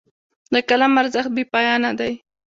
د 0.53 0.55
قلم 0.69 0.91
ارزښت 1.01 1.29
بې 1.35 1.43
پایانه 1.51 1.91
دی. 1.99 2.13